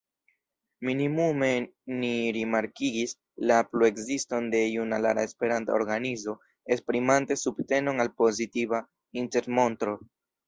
Minimume 0.87 1.49
ni 1.97 2.13
rimarkigis 2.37 3.13
la 3.51 3.57
pluekziston 3.73 4.47
de 4.55 4.61
junulara 4.77 5.25
esperanta 5.29 5.75
organizo 5.79 6.35
esprimante 6.77 7.37
subtenon 7.43 8.05
al 8.05 8.11
pozitiva 8.23 8.81
intencmontro. 9.25 9.95